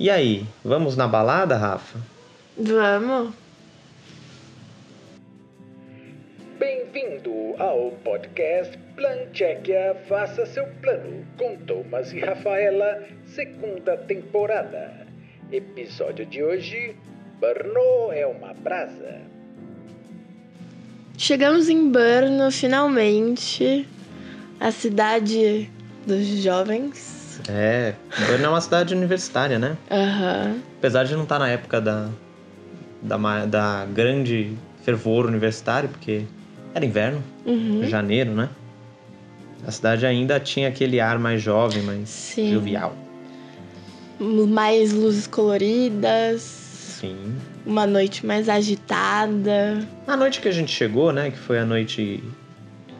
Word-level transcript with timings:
E 0.00 0.08
aí, 0.08 0.46
vamos 0.64 0.96
na 0.96 1.06
balada, 1.06 1.58
Rafa? 1.58 1.98
Vamos. 2.56 3.34
Bem-vindo 6.58 7.30
ao 7.58 7.90
podcast 8.02 8.78
Plan 8.96 9.26
Tchequia 9.30 9.94
Faça 10.08 10.46
Seu 10.46 10.66
Plano 10.80 11.22
com 11.36 11.54
Thomas 11.66 12.14
e 12.14 12.18
Rafaela, 12.18 13.04
segunda 13.26 13.94
temporada. 13.98 15.06
Episódio 15.52 16.24
de 16.24 16.42
hoje: 16.42 16.96
Brno 17.38 18.10
é 18.10 18.26
uma 18.26 18.54
brasa. 18.54 19.20
Chegamos 21.18 21.68
em 21.68 21.90
Brno, 21.90 22.50
finalmente. 22.50 23.86
A 24.58 24.72
cidade 24.72 25.70
dos 26.06 26.24
jovens. 26.42 27.19
É, 27.48 27.94
Brno 28.26 28.44
é 28.44 28.48
uma 28.48 28.60
cidade 28.60 28.94
universitária, 28.94 29.58
né? 29.58 29.76
Aham. 29.90 30.56
Apesar 30.78 31.04
de 31.04 31.14
não 31.14 31.22
estar 31.24 31.38
na 31.38 31.48
época 31.48 31.80
da, 31.80 32.08
da, 33.02 33.46
da 33.46 33.86
grande 33.86 34.52
fervor 34.84 35.26
universitário, 35.26 35.88
porque 35.88 36.24
era 36.74 36.84
inverno, 36.84 37.22
Uhum. 37.44 37.84
janeiro, 37.84 38.32
né? 38.32 38.48
A 39.66 39.70
cidade 39.70 40.06
ainda 40.06 40.40
tinha 40.40 40.68
aquele 40.68 41.00
ar 41.00 41.18
mais 41.18 41.42
jovem, 41.42 41.82
mais 41.82 42.08
Sim. 42.08 42.52
jovial. 42.52 42.94
Mais 44.18 44.92
luzes 44.92 45.26
coloridas. 45.26 46.40
Sim. 46.42 47.36
Uma 47.64 47.86
noite 47.86 48.24
mais 48.26 48.48
agitada. 48.48 49.86
A 50.06 50.16
noite 50.16 50.40
que 50.40 50.48
a 50.48 50.52
gente 50.52 50.70
chegou, 50.72 51.12
né? 51.12 51.30
Que 51.30 51.38
foi 51.38 51.58
a 51.58 51.64
noite 51.64 52.22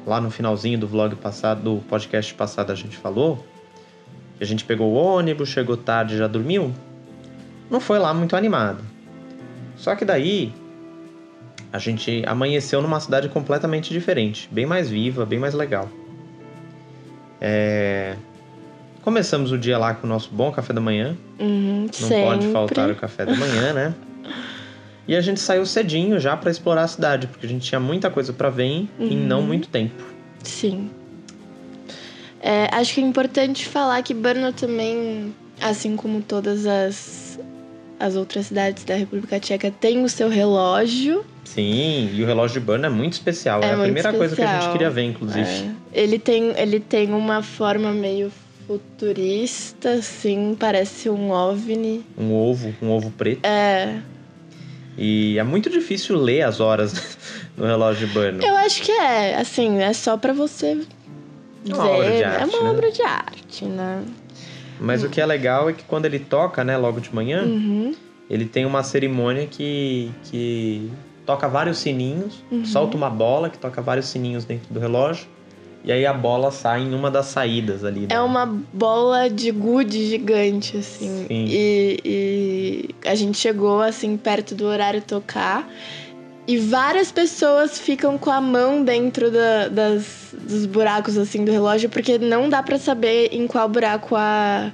lá 0.07 0.21
no 0.21 0.31
finalzinho 0.31 0.79
do 0.79 0.87
vlog 0.89 1.15
passado, 1.17 1.63
do 1.63 1.77
podcast 1.87 2.33
passado 2.35 2.71
a 2.73 2.75
gente 2.75 2.97
falou. 2.97 3.47
A 4.41 4.45
gente 4.45 4.65
pegou 4.65 4.91
o 4.93 4.95
ônibus, 4.95 5.49
chegou 5.51 5.77
tarde 5.77 6.15
e 6.15 6.19
já 6.19 6.27
dormiu. 6.27 6.73
Não 7.71 7.79
foi 7.81 7.99
lá 7.99 8.13
muito 8.15 8.35
animado. 8.35 8.83
Só 9.77 9.95
que 9.95 10.05
daí 10.05 10.53
a 11.73 11.79
gente 11.79 12.23
amanheceu 12.27 12.81
numa 12.83 12.99
cidade 13.01 13.29
completamente 13.29 13.93
diferente, 13.93 14.49
bem 14.51 14.67
mais 14.67 14.89
viva, 14.89 15.25
bem 15.27 15.39
mais 15.39 15.55
legal. 15.55 15.89
É, 17.41 18.17
Começamos 19.03 19.51
o 19.51 19.57
dia 19.57 19.79
lá 19.79 19.95
com 19.95 20.07
o 20.07 20.11
nosso 20.11 20.29
bom 20.31 20.53
café 20.53 20.75
da 20.75 20.81
manhã. 20.81 21.17
Uhum, 21.39 21.87
Não 21.87 21.93
sempre. 21.93 22.21
pode 22.23 22.47
faltar 22.49 22.91
o 22.91 22.95
café 22.95 23.25
da 23.25 23.35
manhã, 23.35 23.73
né? 23.73 23.95
E 25.09 25.17
a 25.17 25.21
gente 25.23 25.41
saiu 25.41 25.65
cedinho 25.65 26.21
já 26.21 26.37
pra 26.37 26.51
explorar 26.51 26.83
a 26.83 26.87
cidade, 26.89 27.27
porque 27.27 27.47
a 27.47 27.49
gente 27.49 27.67
tinha 27.67 27.81
muita 27.81 28.11
coisa 28.11 28.31
pra 28.33 28.51
ver 28.51 28.65
em 28.65 28.89
em 28.99 29.17
Uhum. 29.21 29.27
não 29.27 29.43
muito 29.43 29.69
tempo. 29.69 30.05
Sim. 30.45 30.91
É, 32.41 32.69
acho 32.75 32.95
que 32.95 33.01
é 33.01 33.05
importante 33.05 33.67
falar 33.67 34.03
que 34.03 34.15
Brno 34.15 34.53
também, 34.53 35.35
assim 35.61 35.95
como 35.97 36.23
todas 36.23 36.67
as, 36.67 37.39
as 37.99 38.17
outras 38.17 38.47
cidades 38.47 38.83
da 38.85 38.95
República 38.95 39.39
Tcheca, 39.39 39.71
tem 39.71 40.03
o 40.05 40.09
seu 40.09 40.29
relógio. 40.29 41.25
Sim, 41.45 42.11
e 42.15 42.23
o 42.23 42.27
relógio 42.27 42.61
de 42.61 42.67
Brno 42.67 42.87
é 42.87 42.89
muito 42.89 43.15
especial. 43.15 43.63
É 43.63 43.67
É, 43.71 43.75
a 43.75 43.79
primeira 43.79 44.13
coisa 44.13 44.35
que 44.35 44.41
a 44.41 44.47
gente 44.47 44.55
especial. 44.55 44.73
queria 44.73 44.91
ver, 44.91 45.03
inclusive. 45.03 45.49
É, 45.93 46.01
ele, 46.03 46.19
tem, 46.19 46.53
ele 46.57 46.81
tem 46.81 47.13
uma 47.13 47.43
forma 47.43 47.91
meio 47.93 48.31
futurista, 48.67 49.91
assim, 49.95 50.57
parece 50.59 51.11
um 51.11 51.31
OVNI. 51.31 52.05
Um 52.17 52.33
ovo, 52.33 52.73
um 52.81 52.91
ovo 52.91 53.11
preto. 53.11 53.45
É, 53.45 53.99
E 54.97 55.39
é 55.39 55.43
muito 55.43 55.69
difícil 55.69 56.17
ler 56.17 56.43
as 56.43 56.61
horas 56.61 57.19
no 57.57 57.67
relógio 57.67 58.07
de 58.07 58.15
Brno. 58.15 58.43
eu 58.45 58.57
acho 58.59 58.83
que 58.83 58.93
é, 58.93 59.35
assim, 59.37 59.79
é 59.83 59.93
só 59.93 60.17
pra 60.17 60.33
você 60.33 60.79
É 61.69 61.75
uma 61.75 61.89
obra 61.91 62.11
de 62.13 62.23
é 62.23 62.25
arte, 62.27 62.55
uma 62.57 62.63
né? 62.65 62.71
obra 62.71 62.91
de 62.93 63.03
arte, 63.03 63.65
né? 63.67 64.05
Mas 64.81 65.05
o 65.05 65.09
que 65.11 65.21
é 65.21 65.27
legal 65.27 65.69
é 65.69 65.73
que 65.75 65.85
quando 65.85 66.07
ele 66.07 66.19
toca, 66.19 66.65
né, 66.65 66.77
logo 66.77 67.01
de 67.01 67.15
manhã, 67.15 67.45
Uhum. 67.45 67.95
ele 68.31 68.47
tem 68.47 68.65
uma 68.65 68.83
cerimônia 68.83 69.47
que, 69.47 70.11
que 70.25 70.91
toca 71.27 71.47
vários 71.49 71.79
sininhos, 71.79 72.43
Uhum. 72.51 72.65
solta 72.65 72.97
uma 72.97 73.11
bola 73.11 73.51
que 73.51 73.59
toca 73.59 73.83
vários 73.83 74.07
sininhos 74.07 74.45
dentro 74.45 74.73
do 74.73 74.81
relógio. 74.81 75.27
E 75.83 75.91
aí 75.91 76.05
a 76.05 76.13
bola 76.13 76.51
sai 76.51 76.83
em 76.83 76.95
uma 76.95 77.11
das 77.11 77.27
saídas 77.27 77.85
ali. 77.85 78.05
É 78.05 78.09
da- 78.09 78.23
uma 78.25 78.45
bola 78.73 79.29
de 79.31 79.51
gude 79.51 80.07
gigante, 80.09 80.77
assim. 80.77 81.25
Sim. 81.27 81.45
E, 81.49 81.99
e 82.05 83.09
a 83.09 83.15
gente 83.15 83.39
chegou, 83.39 83.81
assim, 83.81 84.15
perto 84.19 84.55
do 84.55 84.67
horário 84.67 85.01
tocar. 85.01 85.67
E 86.51 86.59
várias 86.59 87.13
pessoas 87.13 87.79
ficam 87.79 88.19
com 88.19 88.31
a 88.31 88.41
mão 88.41 88.83
dentro 88.83 89.31
da- 89.31 89.69
das, 89.69 90.05
dos 90.33 90.67
buracos, 90.67 91.17
assim, 91.17 91.45
do 91.45 91.53
relógio, 91.53 91.89
porque 91.89 92.19
não 92.19 92.49
dá 92.49 92.61
pra 92.63 92.77
saber 92.77 93.29
em 93.33 93.47
qual 93.47 93.69
buraco 93.69 94.17
a, 94.17 94.73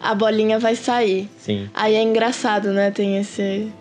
a 0.00 0.14
bolinha 0.14 0.58
vai 0.58 0.76
sair. 0.76 1.28
Sim. 1.38 1.68
Aí 1.74 1.94
é 1.96 2.02
engraçado, 2.02 2.70
né? 2.72 2.92
Tem 2.92 3.18
esse, 3.18 3.72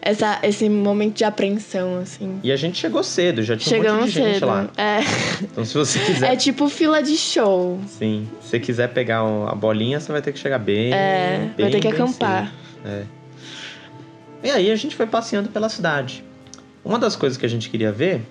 essa, 0.00 0.38
esse 0.44 0.68
momento 0.68 1.16
de 1.16 1.24
apreensão, 1.24 1.98
assim. 1.98 2.38
E 2.44 2.52
a 2.52 2.56
gente 2.56 2.78
chegou 2.78 3.02
cedo, 3.02 3.42
já 3.42 3.56
tinha 3.56 3.80
um 3.80 3.82
Chegamos 3.82 4.00
monte 4.02 4.12
de 4.12 4.18
gente 4.20 4.34
cedo. 4.34 4.46
lá. 4.46 4.68
É. 4.76 4.98
Então 5.42 5.64
se 5.64 5.74
você 5.74 5.98
quiser. 5.98 6.32
é 6.34 6.36
tipo 6.36 6.68
fila 6.68 7.02
de 7.02 7.16
show. 7.16 7.80
Sim. 7.88 8.28
Se 8.40 8.50
você 8.50 8.60
quiser 8.60 8.90
pegar 8.92 9.24
um- 9.24 9.48
a 9.48 9.54
bolinha, 9.56 9.98
você 9.98 10.12
vai 10.12 10.22
ter 10.22 10.30
que 10.32 10.38
chegar 10.38 10.58
bem. 10.60 10.92
É, 10.94 11.50
bem, 11.56 11.64
vai 11.64 11.70
ter 11.72 11.80
que 11.80 11.88
acampar. 11.88 12.52
cedo. 12.84 12.88
É. 12.94 13.02
E 14.44 14.50
aí 14.52 14.70
a 14.70 14.76
gente 14.76 14.94
foi 14.94 15.06
passeando 15.06 15.48
pela 15.48 15.68
cidade. 15.68 16.22
Uma 16.86 17.00
das 17.00 17.16
coisas 17.16 17.36
que 17.36 17.44
a 17.44 17.48
gente 17.48 17.68
queria 17.68 17.90
ver 17.90 18.22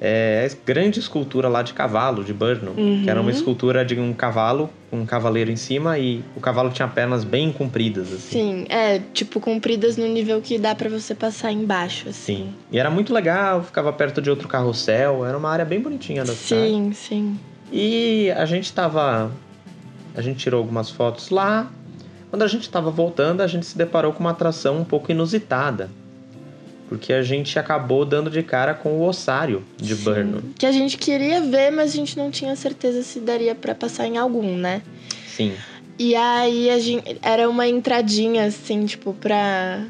é 0.00 0.48
a 0.50 0.66
grande 0.66 0.98
escultura 0.98 1.48
lá 1.48 1.62
de 1.62 1.72
cavalo, 1.72 2.24
de 2.24 2.32
Brno. 2.32 2.72
Uhum. 2.76 3.02
Que 3.04 3.10
era 3.10 3.20
uma 3.20 3.30
escultura 3.30 3.84
de 3.84 3.98
um 3.98 4.12
cavalo, 4.12 4.68
com 4.90 4.98
um 5.00 5.06
cavaleiro 5.06 5.50
em 5.50 5.56
cima, 5.56 5.96
e 5.96 6.24
o 6.36 6.40
cavalo 6.40 6.70
tinha 6.70 6.88
pernas 6.88 7.22
bem 7.22 7.52
compridas, 7.52 8.12
assim. 8.12 8.30
Sim, 8.30 8.66
é, 8.68 9.00
tipo, 9.12 9.40
compridas 9.40 9.96
no 9.96 10.06
nível 10.06 10.40
que 10.40 10.58
dá 10.58 10.74
pra 10.74 10.88
você 10.88 11.14
passar 11.14 11.52
embaixo, 11.52 12.08
assim. 12.08 12.36
Sim. 12.36 12.54
E 12.72 12.78
era 12.78 12.90
muito 12.90 13.14
legal, 13.14 13.62
ficava 13.62 13.92
perto 13.92 14.20
de 14.20 14.28
outro 14.28 14.48
carrossel, 14.48 15.24
era 15.24 15.38
uma 15.38 15.48
área 15.48 15.64
bem 15.64 15.80
bonitinha 15.80 16.24
da 16.24 16.34
cidade. 16.34 16.68
Sim, 16.68 16.92
sim. 16.92 17.38
E 17.70 18.32
a 18.36 18.44
gente 18.44 18.72
tava. 18.72 19.30
A 20.16 20.20
gente 20.20 20.38
tirou 20.38 20.58
algumas 20.58 20.90
fotos 20.90 21.30
lá. 21.30 21.70
Quando 22.28 22.42
a 22.42 22.48
gente 22.48 22.68
tava 22.68 22.90
voltando, 22.90 23.40
a 23.40 23.46
gente 23.46 23.66
se 23.66 23.78
deparou 23.78 24.12
com 24.12 24.20
uma 24.20 24.30
atração 24.30 24.78
um 24.78 24.84
pouco 24.84 25.12
inusitada. 25.12 25.88
Porque 26.88 27.12
a 27.12 27.22
gente 27.22 27.58
acabou 27.58 28.04
dando 28.04 28.30
de 28.30 28.42
cara 28.42 28.72
com 28.74 28.90
o 28.98 29.06
ossário 29.06 29.62
de 29.76 29.94
Sim. 29.94 30.04
Brno. 30.04 30.42
Que 30.58 30.64
a 30.64 30.72
gente 30.72 30.96
queria 30.96 31.40
ver, 31.42 31.70
mas 31.70 31.92
a 31.92 31.94
gente 31.96 32.16
não 32.16 32.30
tinha 32.30 32.56
certeza 32.56 33.02
se 33.02 33.20
daria 33.20 33.54
pra 33.54 33.74
passar 33.74 34.06
em 34.06 34.16
algum, 34.16 34.56
né? 34.56 34.80
Sim. 35.26 35.52
E 35.98 36.14
aí 36.14 36.70
a 36.70 36.78
gente. 36.78 37.18
Era 37.20 37.48
uma 37.48 37.66
entradinha, 37.68 38.44
assim, 38.46 38.86
tipo, 38.86 39.12
pra. 39.12 39.84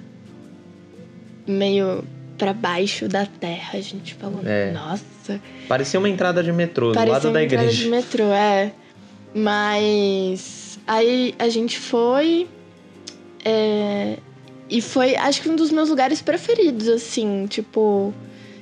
meio 1.46 2.02
pra 2.36 2.52
baixo 2.52 3.08
da 3.08 3.26
terra. 3.26 3.78
A 3.78 3.80
gente 3.80 4.14
falou, 4.14 4.40
É. 4.44 4.72
nossa. 4.72 5.40
Parecia 5.68 5.98
uma 6.00 6.08
entrada 6.08 6.42
de 6.42 6.50
metrô, 6.52 6.92
do 6.92 6.98
lado 6.98 7.26
uma 7.28 7.34
da 7.34 7.44
entrada 7.44 7.64
igreja. 7.64 7.84
de 7.84 7.90
metrô, 7.90 8.24
é. 8.32 8.72
Mas 9.34 10.78
aí 10.86 11.34
a 11.38 11.48
gente 11.48 11.78
foi. 11.78 12.48
é, 13.44 14.16
e 14.70 14.80
foi, 14.82 15.16
acho 15.16 15.40
que 15.42 15.48
um 15.48 15.56
dos 15.56 15.70
meus 15.70 15.88
lugares 15.88 16.20
preferidos, 16.20 16.88
assim, 16.88 17.46
tipo. 17.48 18.12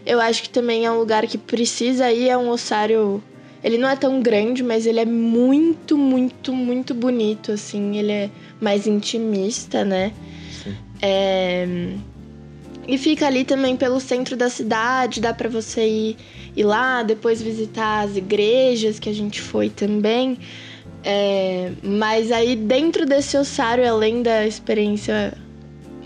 Eu 0.05 0.21
acho 0.21 0.43
que 0.45 0.49
também 0.49 0.87
é 0.87 0.91
um 0.91 0.99
lugar 0.99 1.27
que 1.27 1.37
precisa 1.37 2.13
ir, 2.13 2.29
é 2.29 2.39
um 2.39 2.49
ossário. 2.51 3.23
Ele 3.63 3.77
não 3.77 3.89
é 3.89 3.97
tão 3.97 4.21
grande, 4.23 4.63
mas 4.63 4.87
ele 4.87 5.01
é 5.01 5.05
muito, 5.05 5.99
muito, 5.99 6.53
muito 6.53 6.95
bonito, 6.95 7.51
assim. 7.51 7.97
Ele 7.97 8.13
é 8.13 8.31
mais 8.61 8.87
intimista, 8.87 9.85
né? 9.85 10.13
Sim. 10.63 10.77
É, 11.03 11.67
E 12.87 12.97
fica 12.99 13.27
ali 13.27 13.45
também 13.45 13.77
pelo 13.77 13.99
centro 13.99 14.37
da 14.37 14.49
cidade, 14.49 15.21
dá 15.21 15.35
pra 15.35 15.49
você 15.49 15.85
ir, 15.85 16.17
ir 16.55 16.63
lá, 16.65 17.03
depois 17.03 17.43
visitar 17.43 18.05
as 18.05 18.17
igrejas 18.17 19.01
que 19.01 19.09
a 19.09 19.13
gente 19.13 19.41
foi 19.41 19.69
também. 19.71 20.39
É, 21.03 21.73
Mas 21.83 22.31
aí 22.31 22.55
dentro 22.55 23.05
desse 23.05 23.37
ossário, 23.37 23.89
além 23.89 24.23
da 24.23 24.47
experiência 24.47 25.37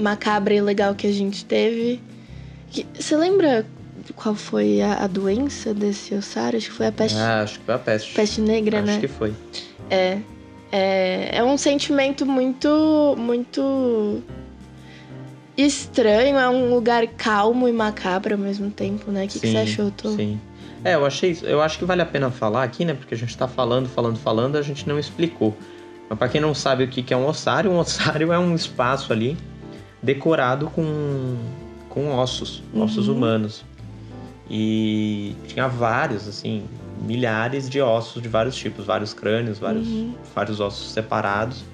macabra 0.00 0.54
e 0.54 0.60
legal 0.60 0.94
que 0.94 1.06
a 1.06 1.12
gente 1.12 1.44
teve, 1.44 2.00
que- 2.70 2.86
você 2.98 3.16
lembra 3.16 3.66
qual 4.16 4.34
foi 4.34 4.80
a, 4.80 5.04
a 5.04 5.06
doença 5.06 5.72
desse 5.74 6.14
ossário? 6.14 6.56
Acho 6.56 6.70
que 6.70 6.74
foi 6.76 6.86
a 6.86 6.92
peste, 6.92 7.18
Ah, 7.18 7.42
acho 7.42 7.58
que 7.58 7.64
foi 7.64 7.74
a 7.74 7.78
peste. 7.78 8.14
peste 8.14 8.40
negra, 8.40 8.78
acho 8.78 8.86
né? 8.86 8.98
que 9.00 9.08
foi. 9.08 9.34
É, 9.90 10.18
é, 10.72 11.30
é 11.38 11.44
um 11.44 11.56
sentimento 11.58 12.24
muito, 12.26 13.14
muito 13.18 14.22
estranho. 15.56 16.38
É 16.38 16.48
um 16.48 16.70
lugar 16.74 17.06
calmo 17.08 17.68
e 17.68 17.72
macabro 17.72 18.34
ao 18.34 18.40
mesmo 18.40 18.70
tempo, 18.70 19.10
né? 19.10 19.24
O 19.24 19.28
que, 19.28 19.38
que 19.40 19.48
você 19.48 19.58
achou, 19.58 19.90
Tô? 19.90 20.10
Sim. 20.16 20.40
É, 20.82 20.94
eu 20.94 21.04
achei, 21.04 21.36
eu 21.42 21.60
acho 21.60 21.78
que 21.78 21.84
vale 21.84 22.00
a 22.00 22.06
pena 22.06 22.30
falar 22.30 22.64
aqui, 22.64 22.84
né? 22.86 22.94
Porque 22.94 23.14
a 23.14 23.16
gente 23.16 23.36
tá 23.36 23.46
falando, 23.46 23.86
falando, 23.88 24.18
falando, 24.18 24.56
a 24.56 24.62
gente 24.62 24.88
não 24.88 24.98
explicou. 24.98 25.54
Mas 26.08 26.18
pra 26.18 26.28
quem 26.28 26.40
não 26.40 26.54
sabe 26.54 26.84
o 26.84 26.88
que 26.88 27.12
é 27.12 27.16
um 27.16 27.26
ossário, 27.26 27.70
um 27.70 27.78
ossário 27.78 28.32
é 28.32 28.38
um 28.38 28.54
espaço 28.54 29.12
ali 29.12 29.36
decorado 30.02 30.68
com, 30.70 31.36
com 31.88 32.10
ossos, 32.16 32.62
ossos 32.74 33.08
Uhum. 33.08 33.16
humanos. 33.16 33.64
E 34.48 35.34
tinha 35.46 35.68
vários, 35.68 36.26
assim, 36.26 36.64
milhares 37.00 37.68
de 37.70 37.80
ossos 37.80 38.20
de 38.22 38.28
vários 38.28 38.56
tipos, 38.56 38.84
vários 38.84 39.14
crânios, 39.14 39.58
vários, 39.58 39.86
Uhum. 39.86 40.14
vários 40.34 40.60
ossos 40.60 40.90
separados. 40.92 41.64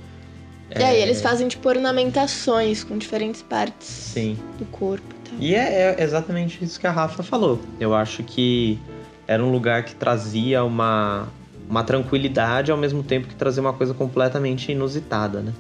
E 0.78 0.82
aí 0.82 1.00
eles 1.00 1.22
fazem, 1.22 1.48
tipo, 1.48 1.68
ornamentações 1.68 2.82
com 2.84 2.98
diferentes 2.98 3.40
partes 3.40 3.86
Sim. 3.88 4.36
do 4.58 4.66
corpo 4.66 5.06
e 5.24 5.28
tal. 5.30 5.38
E 5.38 5.54
é, 5.54 5.94
é 5.98 6.02
exatamente 6.02 6.62
isso 6.62 6.78
que 6.78 6.86
a 6.86 6.90
Rafa 6.90 7.22
falou. 7.22 7.60
Eu 7.80 7.94
acho 7.94 8.22
que 8.24 8.78
era 9.26 9.42
um 9.42 9.50
lugar 9.50 9.84
que 9.84 9.94
trazia 9.94 10.62
uma, 10.64 11.28
uma 11.70 11.82
tranquilidade 11.82 12.70
ao 12.70 12.76
mesmo 12.76 13.02
tempo 13.02 13.26
que 13.26 13.34
trazia 13.34 13.62
uma 13.62 13.72
coisa 13.72 13.94
completamente 13.94 14.70
inusitada, 14.72 15.40
né? 15.40 15.52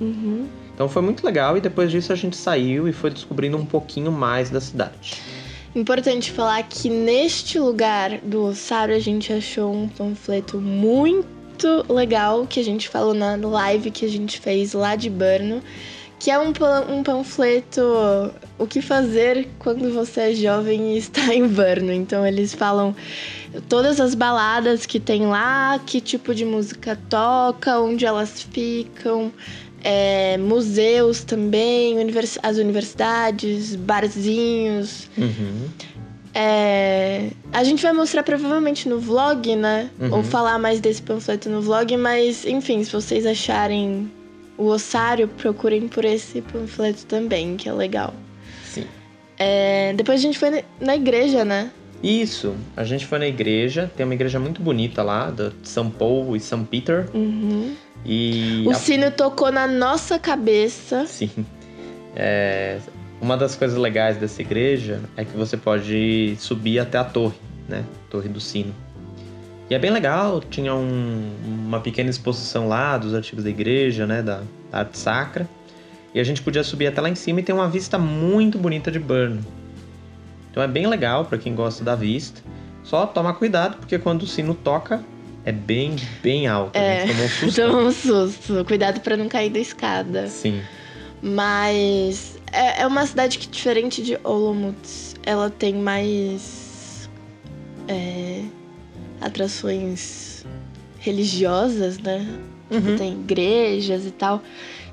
Uhum. 0.00 0.46
Então 0.74 0.88
foi 0.88 1.02
muito 1.02 1.24
legal 1.24 1.56
e 1.56 1.60
depois 1.60 1.90
disso 1.90 2.12
a 2.12 2.16
gente 2.16 2.36
saiu 2.36 2.86
e 2.86 2.92
foi 2.92 3.10
descobrindo 3.10 3.56
um 3.56 3.64
pouquinho 3.64 4.12
mais 4.12 4.50
da 4.50 4.60
cidade. 4.60 5.14
Importante 5.74 6.32
falar 6.32 6.62
que 6.62 6.88
neste 6.88 7.58
lugar 7.58 8.18
do 8.20 8.44
ossário 8.44 8.94
a 8.94 8.98
gente 8.98 9.32
achou 9.32 9.74
um 9.74 9.88
panfleto 9.88 10.58
muito 10.58 11.84
legal 11.88 12.46
que 12.46 12.60
a 12.60 12.64
gente 12.64 12.88
falou 12.88 13.14
na 13.14 13.36
live 13.36 13.90
que 13.90 14.04
a 14.04 14.08
gente 14.08 14.38
fez 14.38 14.72
lá 14.72 14.96
de 14.96 15.10
Brno, 15.10 15.62
que 16.18 16.30
é 16.30 16.38
um, 16.38 16.52
um 16.90 17.02
panfleto 17.02 17.82
o 18.58 18.66
que 18.66 18.80
fazer 18.80 19.48
quando 19.58 19.92
você 19.92 20.20
é 20.20 20.32
jovem 20.32 20.94
e 20.94 20.98
está 20.98 21.34
em 21.34 21.46
Brno. 21.46 21.92
Então 21.92 22.26
eles 22.26 22.54
falam 22.54 22.94
todas 23.68 24.00
as 24.00 24.14
baladas 24.14 24.86
que 24.86 24.98
tem 24.98 25.26
lá, 25.26 25.78
que 25.84 26.00
tipo 26.00 26.34
de 26.34 26.44
música 26.44 26.98
toca, 27.08 27.78
onde 27.80 28.06
elas 28.06 28.42
ficam, 28.42 29.32
é, 29.88 30.36
museus 30.36 31.22
também, 31.22 31.96
univers- 31.96 32.38
as 32.42 32.56
universidades, 32.58 33.76
barzinhos. 33.76 35.08
Uhum. 35.16 35.68
É, 36.34 37.30
a 37.52 37.62
gente 37.62 37.82
vai 37.82 37.92
mostrar 37.92 38.24
provavelmente 38.24 38.88
no 38.88 38.98
vlog, 38.98 39.54
né? 39.54 39.88
Uhum. 40.00 40.14
Ou 40.16 40.22
falar 40.24 40.58
mais 40.58 40.80
desse 40.80 41.00
panfleto 41.00 41.48
no 41.48 41.62
vlog, 41.62 41.96
mas 41.96 42.44
enfim, 42.44 42.82
se 42.82 42.90
vocês 42.92 43.24
acharem 43.24 44.10
o 44.58 44.64
ossário, 44.66 45.28
procurem 45.28 45.86
por 45.86 46.04
esse 46.04 46.42
panfleto 46.42 47.06
também, 47.06 47.56
que 47.56 47.68
é 47.68 47.72
legal. 47.72 48.12
Sim. 48.64 48.84
É, 49.38 49.92
depois 49.96 50.18
a 50.18 50.22
gente 50.22 50.36
foi 50.38 50.50
na- 50.50 50.62
na 50.80 50.96
igreja, 50.96 51.44
né? 51.44 51.70
Isso, 52.02 52.54
a 52.76 52.84
gente 52.84 53.06
foi 53.06 53.18
na 53.18 53.26
igreja, 53.26 53.90
tem 53.96 54.04
uma 54.04 54.14
igreja 54.14 54.38
muito 54.38 54.60
bonita 54.62 55.02
lá, 55.02 55.30
da 55.30 55.50
São 55.62 55.90
Paulo 55.90 56.36
e 56.36 56.40
São 56.40 56.64
Peter. 56.64 57.06
Uhum. 57.14 57.74
E 58.04 58.64
O 58.66 58.70
a- 58.70 58.74
sino 58.74 59.10
tocou 59.10 59.50
na 59.50 59.66
nossa 59.66 60.18
cabeça. 60.18 61.06
Sim. 61.06 61.30
É, 62.14 62.78
uma 63.20 63.36
das 63.36 63.56
coisas 63.56 63.76
legais 63.78 64.16
dessa 64.18 64.40
igreja 64.42 65.00
é 65.16 65.24
que 65.24 65.36
você 65.36 65.56
pode 65.56 66.36
subir 66.38 66.78
até 66.78 66.98
a 66.98 67.04
torre, 67.04 67.34
né? 67.68 67.84
Torre 68.10 68.28
do 68.28 68.40
Sino. 68.40 68.74
E 69.68 69.74
é 69.74 69.78
bem 69.78 69.90
legal, 69.90 70.40
tinha 70.40 70.74
um- 70.74 71.30
uma 71.66 71.80
pequena 71.80 72.08
exposição 72.08 72.68
lá 72.68 72.96
dos 72.96 73.14
artigos 73.14 73.42
da 73.42 73.50
igreja, 73.50 74.06
né? 74.06 74.22
Da, 74.22 74.42
da 74.70 74.78
arte 74.78 74.96
sacra. 74.98 75.48
E 76.14 76.20
a 76.20 76.24
gente 76.24 76.40
podia 76.40 76.62
subir 76.62 76.86
até 76.86 77.00
lá 77.00 77.08
em 77.10 77.14
cima 77.16 77.40
e 77.40 77.42
tem 77.42 77.54
uma 77.54 77.68
vista 77.68 77.98
muito 77.98 78.58
bonita 78.58 78.90
de 78.92 78.98
Brno. 78.98 79.40
Então 80.56 80.64
é 80.64 80.68
bem 80.68 80.86
legal 80.86 81.26
para 81.26 81.36
quem 81.36 81.54
gosta 81.54 81.84
da 81.84 81.94
vista. 81.94 82.40
Só 82.82 83.06
toma 83.06 83.34
cuidado, 83.34 83.76
porque 83.76 83.98
quando 83.98 84.22
o 84.22 84.26
sino 84.26 84.54
toca, 84.54 85.04
é 85.44 85.52
bem, 85.52 85.96
bem 86.22 86.46
alto. 86.46 86.74
É. 86.74 87.02
A 87.02 87.06
gente 87.06 87.14
tomou 87.14 87.26
um 87.26 87.28
susto. 87.28 87.60
Tomou 87.60 87.82
um 87.82 87.92
susto. 87.92 88.64
Cuidado 88.64 89.00
pra 89.00 89.18
não 89.18 89.28
cair 89.28 89.50
da 89.50 89.58
escada. 89.58 90.28
Sim. 90.28 90.62
Mas 91.20 92.38
é, 92.50 92.80
é 92.80 92.86
uma 92.86 93.04
cidade 93.04 93.36
que, 93.36 93.46
diferente 93.46 94.02
de 94.02 94.18
Olomouc, 94.24 94.78
ela 95.26 95.50
tem 95.50 95.74
mais 95.74 97.10
é, 97.86 98.42
atrações 99.20 100.46
religiosas, 101.00 101.98
né? 101.98 102.26
Uhum. 102.70 102.96
Tem 102.96 103.12
igrejas 103.12 104.04
e 104.06 104.10
tal. 104.10 104.42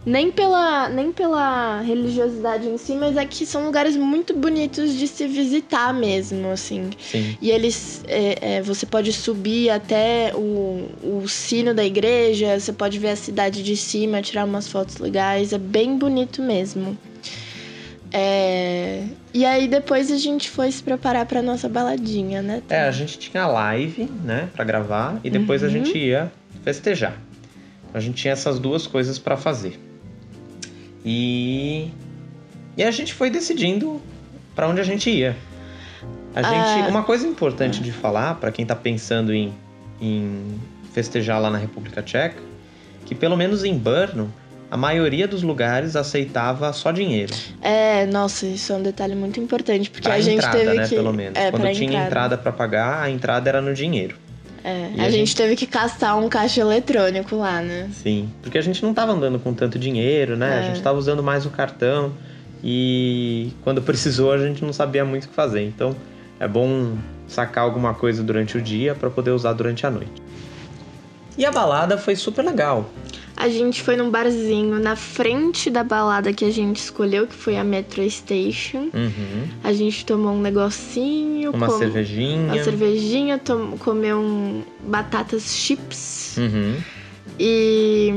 Nem 0.05 0.29
pela, 0.31 0.89
nem 0.89 1.13
pela 1.13 1.79
religiosidade 1.79 2.67
em 2.67 2.77
si, 2.77 2.93
mas 2.93 3.15
é 3.15 3.25
que 3.25 3.45
são 3.45 3.65
lugares 3.65 3.95
muito 3.95 4.33
bonitos 4.35 4.93
de 4.95 5.07
se 5.07 5.25
visitar 5.27 5.93
mesmo, 5.93 6.49
assim. 6.49 6.89
Sim. 6.99 7.37
E 7.41 7.49
eles. 7.49 8.03
é, 8.05 8.57
é, 8.57 8.61
você 8.61 8.85
pode 8.85 9.13
subir 9.13 9.69
até 9.69 10.33
o, 10.35 10.89
o 11.01 11.23
sino 11.29 11.73
da 11.73 11.85
igreja, 11.85 12.59
você 12.59 12.73
pode 12.73 12.99
ver 12.99 13.11
a 13.11 13.15
cidade 13.15 13.63
de 13.63 13.77
cima, 13.77 14.21
tirar 14.21 14.43
umas 14.43 14.67
fotos 14.67 14.97
legais. 14.97 15.53
É 15.53 15.57
bem 15.57 15.97
bonito 15.97 16.41
mesmo. 16.41 16.97
É, 18.11 19.05
e 19.33 19.43
aí 19.45 19.67
depois 19.67 20.11
a 20.11 20.17
gente 20.17 20.49
foi 20.49 20.71
se 20.71 20.83
preparar 20.83 21.25
pra 21.25 21.41
nossa 21.41 21.67
baladinha, 21.67 22.41
né? 22.41 22.61
É, 22.69 22.81
a 22.81 22.91
gente 22.91 23.17
tinha 23.17 23.47
live, 23.47 24.07
né, 24.23 24.49
pra 24.53 24.63
gravar 24.63 25.19
e 25.23 25.29
depois 25.29 25.63
a 25.63 25.67
Uhum. 25.67 25.71
gente 25.71 25.97
ia 25.97 26.31
festejar. 26.63 27.17
A 27.93 27.99
gente 27.99 28.15
tinha 28.15 28.31
essas 28.33 28.57
duas 28.59 28.87
coisas 28.87 29.19
pra 29.19 29.37
fazer. 29.37 29.79
E 31.05 31.89
e 32.75 32.83
a 32.83 32.89
gente 32.91 33.13
foi 33.13 33.29
decidindo 33.29 34.01
pra 34.55 34.67
onde 34.67 34.81
a 34.81 34.83
gente 34.83 35.09
ia. 35.09 35.35
A 36.35 36.41
gente, 36.41 36.85
Ah. 36.85 36.87
uma 36.89 37.03
coisa 37.03 37.27
importante 37.27 37.81
de 37.83 37.91
falar 37.91 38.35
pra 38.35 38.51
quem 38.51 38.65
tá 38.65 38.75
pensando 38.75 39.31
em, 39.33 39.53
em 40.01 40.59
festejar 40.91 41.39
lá 41.39 41.51
na 41.51 41.57
República 41.59 42.01
Tcheca, 42.01 42.41
que 43.05 43.13
pelo 43.13 43.37
menos 43.37 43.63
em 43.63 43.77
Brno, 43.77 44.33
a 44.71 44.75
maioria 44.77 45.27
dos 45.27 45.43
lugares 45.43 45.95
aceitava 45.95 46.73
só 46.73 46.91
dinheiro. 46.91 47.31
É, 47.61 48.07
nossa, 48.07 48.47
isso 48.47 48.73
é 48.73 48.75
um 48.75 48.81
detalhe 48.81 49.13
muito 49.13 49.39
importante, 49.39 49.91
porque 49.91 50.07
Pra 50.07 50.15
a 50.15 50.19
gente 50.19 50.37
entrada, 50.37 50.57
teve 50.57 50.73
né, 50.73 50.87
que. 50.87 50.95
pelo 50.95 51.13
menos. 51.13 51.37
É, 51.39 51.51
Quando 51.51 51.71
tinha 51.73 51.85
entrada. 51.89 52.05
entrada 52.07 52.37
pra 52.39 52.51
pagar, 52.51 53.03
a 53.03 53.09
entrada 53.11 53.47
era 53.47 53.61
no 53.61 53.71
dinheiro. 53.75 54.15
É, 54.63 54.85
a, 54.97 55.03
a 55.05 55.09
gente, 55.09 55.11
gente- 55.27 55.35
teve 55.35 55.55
que 55.55 55.67
caçar 55.67 56.17
um 56.17 56.29
caixa 56.29 56.61
eletrônico 56.61 57.35
lá, 57.35 57.61
né? 57.61 57.89
Sim, 57.91 58.29
porque 58.41 58.57
a 58.57 58.61
gente 58.61 58.81
não 58.81 58.93
tava 58.93 59.11
andando 59.11 59.37
com 59.39 59.53
tanto 59.53 59.77
dinheiro, 59.77 60.37
né? 60.37 60.59
A 60.59 60.61
É. 60.61 60.63
gente 60.67 60.81
tava 60.81 60.97
usando 60.97 61.21
mais 61.21 61.45
o 61.45 61.49
cartão 61.49 62.13
e 62.63 63.51
quando 63.63 63.81
precisou 63.83 64.31
a 64.31 64.37
gente 64.37 64.63
não 64.63 64.71
sabia 64.73 65.03
muito 65.03 65.25
o 65.25 65.27
que 65.29 65.35
fazer. 65.35 65.63
Então 65.65 65.95
é 66.39 66.47
bom 66.47 66.95
sacar 67.27 67.63
alguma 67.63 67.93
coisa 67.93 68.23
durante 68.23 68.57
o 68.57 68.61
dia 68.61 68.95
para 68.95 69.09
poder 69.09 69.31
usar 69.31 69.53
durante 69.53 69.85
a 69.85 69.91
noite. 69.91 70.21
E 71.37 71.45
a 71.45 71.51
balada 71.51 71.97
foi 71.97 72.15
super 72.15 72.45
legal. 72.45 72.89
A 73.35 73.49
gente 73.49 73.81
foi 73.81 73.95
num 73.97 74.11
barzinho 74.11 74.77
na 74.79 74.95
frente 74.95 75.67
da 75.71 75.83
balada 75.83 76.31
que 76.31 76.45
a 76.45 76.51
gente 76.51 76.77
escolheu, 76.77 77.25
que 77.25 77.33
foi 77.33 77.57
a 77.57 77.63
Metro 77.63 78.07
Station. 78.07 78.89
Uhum. 78.93 79.47
A 79.63 79.73
gente 79.73 80.05
tomou 80.05 80.31
um 80.33 80.39
negocinho, 80.39 81.32
Uma 81.51 81.67
com- 81.67 81.77
cervejinha. 81.77 82.53
uma 82.53 82.63
cervejinha, 82.63 83.37
tom- 83.39 83.77
comeu 83.77 84.17
um 84.19 84.63
batatas 84.85 85.43
chips. 85.55 86.37
Uhum. 86.37 86.75
E, 87.39 88.13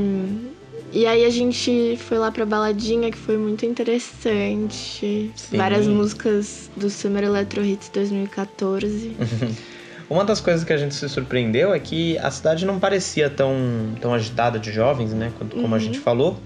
e 0.93 1.05
aí 1.05 1.25
a 1.25 1.29
gente 1.29 1.97
foi 1.97 2.17
lá 2.17 2.31
pra 2.31 2.45
baladinha, 2.45 3.09
que 3.11 3.17
foi 3.17 3.37
muito 3.37 3.65
interessante. 3.65 5.31
Sim. 5.35 5.57
Várias 5.57 5.87
músicas 5.87 6.69
do 6.75 6.89
Summer 6.89 7.23
Electro 7.23 7.63
Hits 7.63 7.89
2014. 7.89 9.11
Uma 10.09 10.23
das 10.23 10.39
coisas 10.39 10.63
que 10.63 10.71
a 10.71 10.77
gente 10.77 10.95
se 10.95 11.09
surpreendeu 11.09 11.73
é 11.73 11.79
que 11.79 12.17
a 12.19 12.31
cidade 12.31 12.65
não 12.65 12.79
parecia 12.79 13.29
tão, 13.29 13.53
tão 13.99 14.13
agitada 14.13 14.57
de 14.57 14.71
jovens, 14.71 15.11
né? 15.13 15.33
Como 15.51 15.67
a 15.67 15.71
Uhum. 15.71 15.79
gente 15.79 15.99
falou. 15.99 16.37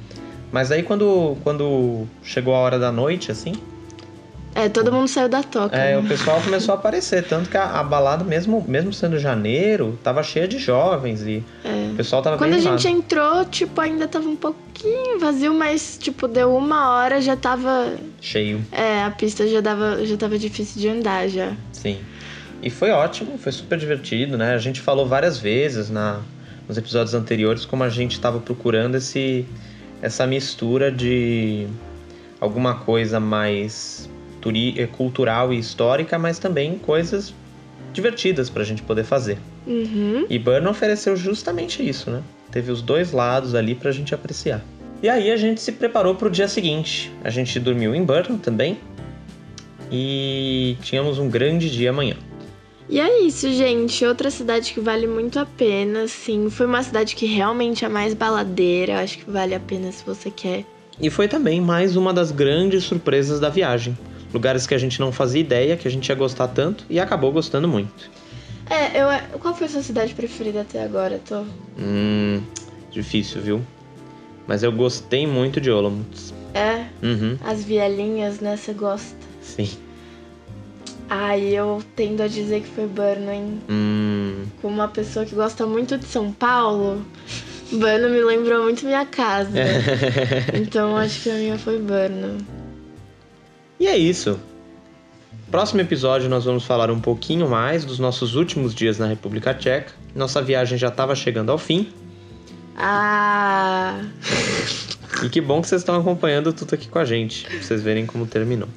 Mas 0.51 0.71
aí 0.71 0.81
quando, 0.81 1.37
quando 1.43 2.07
chegou 2.23 2.55
a 2.55 2.57
hora 2.57 2.79
da 2.79 2.91
noite, 2.91 3.31
assim, 3.31 3.53
É, 4.53 4.67
todo 4.67 4.91
mundo 4.91 5.07
saiu 5.07 5.29
da 5.29 5.41
toca. 5.43 5.75
É, 5.75 5.95
né? 5.95 5.97
o 5.97 6.03
pessoal 6.07 6.41
começou 6.41 6.73
a 6.73 6.77
aparecer, 6.77 7.23
tanto 7.23 7.49
que 7.49 7.57
a, 7.57 7.79
a 7.79 7.83
balada, 7.83 8.23
mesmo, 8.23 8.63
mesmo 8.67 8.91
sendo 8.93 9.17
janeiro, 9.17 9.97
tava 10.03 10.21
cheia 10.23 10.47
de 10.47 10.57
jovens 10.57 11.21
e 11.21 11.43
o 11.91 11.95
pessoal 11.95 12.21
tava 12.21 12.35
É. 12.35 12.39
Quando 12.39 12.53
a 12.53 12.59
gente 12.59 12.87
entrou, 12.87 13.45
tipo, 13.45 13.79
ainda 13.79 14.07
tava 14.07 14.27
um 14.27 14.35
pouquinho 14.35 15.19
vazio, 15.19 15.53
mas, 15.53 15.97
tipo, 15.99 16.27
deu 16.27 16.55
uma 16.55 16.91
hora, 16.91 17.21
já 17.21 17.35
tava. 17.35 17.93
Cheio, 18.19 18.61
É, 18.71 19.03
a 19.03 19.11
pista 19.11 19.47
já, 19.47 19.61
dava, 19.61 20.05
já 20.05 20.17
tava 20.17 20.37
difícil 20.37 20.81
de 20.81 20.89
andar 20.89 21.27
já. 21.29 21.53
sim. 21.71 21.99
E 22.63 22.69
foi 22.69 22.91
ótimo, 22.91 23.39
foi 23.39 23.51
super 23.51 23.75
divertido, 23.79 24.37
né? 24.37 24.53
A 24.53 24.59
gente 24.59 24.79
falou 24.81 25.07
várias 25.07 25.39
vezes 25.39 25.89
na, 25.89 26.21
nos 26.67 26.77
episódios 26.77 27.15
anteriores 27.15 27.65
como 27.65 27.83
a 27.83 27.89
gente 27.89 28.19
tava 28.19 28.39
procurando 28.39 28.93
esse, 28.93 29.47
essa 29.99 30.27
mistura 30.27 30.91
de 30.91 31.65
alguma 32.39 32.75
coisa 32.75 33.19
mais 33.19 34.07
cultural 34.91 35.53
e 35.53 35.59
histórica, 35.59 36.17
mas 36.17 36.39
também 36.39 36.77
coisas 36.77 37.33
divertidas 37.93 38.49
pra 38.49 38.63
gente 38.63 38.81
poder 38.81 39.03
fazer. 39.03 39.37
Uhum. 39.67 40.25
E 40.29 40.39
Burn 40.39 40.67
ofereceu 40.67 41.15
justamente 41.15 41.87
isso, 41.87 42.09
né? 42.09 42.21
Teve 42.49 42.71
os 42.71 42.81
dois 42.81 43.11
lados 43.11 43.55
ali 43.55 43.75
pra 43.75 43.91
gente 43.91 44.13
apreciar. 44.13 44.63
E 45.01 45.09
aí 45.09 45.31
a 45.31 45.37
gente 45.37 45.61
se 45.61 45.71
preparou 45.71 46.15
pro 46.15 46.29
dia 46.29 46.47
seguinte. 46.47 47.11
A 47.23 47.29
gente 47.29 47.59
dormiu 47.59 47.95
em 47.95 48.03
Burn 48.03 48.37
também. 48.37 48.77
E 49.91 50.77
tínhamos 50.81 51.19
um 51.19 51.29
grande 51.29 51.69
dia 51.69 51.89
amanhã. 51.89 52.15
E 52.89 52.99
é 52.99 53.21
isso, 53.21 53.49
gente. 53.51 54.05
Outra 54.05 54.29
cidade 54.29 54.73
que 54.73 54.79
vale 54.79 55.07
muito 55.07 55.39
a 55.39 55.45
pena, 55.45 56.03
assim. 56.03 56.49
Foi 56.49 56.65
uma 56.65 56.83
cidade 56.83 57.15
que 57.15 57.25
realmente 57.25 57.85
é 57.85 57.89
mais 57.89 58.13
baladeira. 58.13 59.01
Acho 59.01 59.17
que 59.17 59.29
vale 59.29 59.55
a 59.55 59.59
pena 59.59 59.91
se 59.91 60.05
você 60.05 60.29
quer. 60.29 60.65
E 60.99 61.09
foi 61.09 61.27
também 61.27 61.59
mais 61.59 61.95
uma 61.95 62.13
das 62.13 62.31
grandes 62.31 62.83
surpresas 62.83 63.39
da 63.39 63.49
viagem. 63.49 63.97
Lugares 64.33 64.65
que 64.65 64.73
a 64.73 64.77
gente 64.77 64.99
não 64.99 65.11
fazia 65.11 65.41
ideia 65.41 65.75
que 65.75 65.87
a 65.87 65.91
gente 65.91 66.07
ia 66.07 66.15
gostar 66.15 66.47
tanto 66.47 66.85
e 66.89 66.99
acabou 66.99 67.31
gostando 67.31 67.67
muito. 67.67 68.09
É, 68.69 69.01
eu. 69.01 69.39
Qual 69.39 69.53
foi 69.53 69.67
a 69.67 69.69
sua 69.69 69.83
cidade 69.83 70.13
preferida 70.13 70.61
até 70.61 70.83
agora, 70.83 71.19
Tô? 71.27 71.43
Hum, 71.77 72.41
difícil, 72.89 73.41
viu? 73.41 73.61
Mas 74.47 74.63
eu 74.63 74.71
gostei 74.71 75.27
muito 75.27 75.59
de 75.59 75.69
Olomouc. 75.69 76.07
É, 76.53 76.85
Uhum, 77.01 77.37
as 77.43 77.63
vielinhas, 77.63 78.39
né? 78.39 78.55
Você 78.57 78.73
gosta. 78.73 79.15
sim. 79.41 79.69
Ai, 81.13 81.43
eu 81.43 81.83
tendo 81.93 82.23
a 82.23 82.27
dizer 82.27 82.61
que 82.61 82.69
foi 82.69 82.85
hein? 83.33 83.61
Hum, 83.69 84.45
Como 84.61 84.75
uma 84.75 84.87
pessoa 84.87 85.25
que 85.25 85.35
gosta 85.35 85.65
muito 85.65 85.97
de 85.97 86.05
São 86.05 86.31
Paulo, 86.31 87.05
Brno 87.69 88.09
me 88.09 88.23
lembrou 88.23 88.63
muito 88.63 88.85
minha 88.85 89.05
casa. 89.05 89.51
Então 90.55 90.95
acho 90.95 91.21
que 91.23 91.29
a 91.29 91.33
minha 91.33 91.57
foi 91.57 91.79
Brno. 91.79 92.37
E 93.81 93.87
é 93.87 93.97
isso. 93.97 94.39
Próximo 95.49 95.81
episódio 95.81 96.29
nós 96.29 96.45
vamos 96.45 96.63
falar 96.63 96.91
um 96.91 97.01
pouquinho 97.01 97.49
mais 97.49 97.83
dos 97.83 97.97
nossos 97.97 98.35
últimos 98.35 98.75
dias 98.75 98.99
na 98.99 99.07
República 99.07 99.55
Tcheca. 99.55 99.91
Nossa 100.13 100.39
viagem 100.39 100.77
já 100.77 100.89
estava 100.89 101.15
chegando 101.15 101.51
ao 101.51 101.57
fim. 101.57 101.87
Ah, 102.77 103.99
E 105.23 105.29
que 105.29 105.41
bom 105.41 105.61
que 105.63 105.67
vocês 105.67 105.81
estão 105.81 105.99
acompanhando 105.99 106.53
tudo 106.53 106.75
aqui 106.75 106.87
com 106.87 106.99
a 106.99 107.05
gente, 107.05 107.43
pra 107.47 107.57
vocês 107.59 107.81
verem 107.81 108.05
como 108.05 108.27
terminou. 108.27 108.69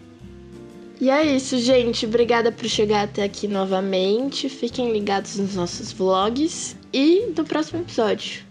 e 0.98 1.10
é 1.10 1.22
isso, 1.36 1.58
gente. 1.58 2.06
Obrigada 2.06 2.50
por 2.50 2.66
chegar 2.66 3.02
até 3.02 3.24
aqui 3.24 3.46
novamente. 3.46 4.48
Fiquem 4.48 4.90
ligados 4.90 5.36
nos 5.36 5.54
nossos 5.54 5.92
vlogs 5.92 6.76
e 6.94 7.26
no 7.36 7.44
próximo 7.44 7.82
episódio. 7.82 8.42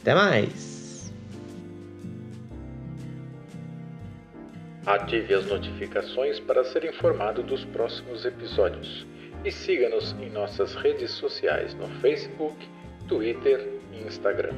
Até 0.00 0.14
mais! 0.14 0.73
Ative 4.86 5.32
as 5.32 5.46
notificações 5.46 6.38
para 6.38 6.62
ser 6.62 6.84
informado 6.84 7.42
dos 7.42 7.64
próximos 7.64 8.26
episódios. 8.26 9.06
E 9.42 9.50
siga-nos 9.50 10.12
em 10.20 10.28
nossas 10.28 10.74
redes 10.74 11.10
sociais 11.10 11.72
no 11.74 11.88
Facebook, 12.00 12.68
Twitter 13.08 13.66
e 13.92 14.06
Instagram. 14.06 14.54